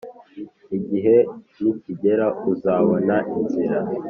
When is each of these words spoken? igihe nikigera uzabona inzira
igihe 0.77 1.15
nikigera 1.61 2.27
uzabona 2.51 3.15
inzira 3.37 3.79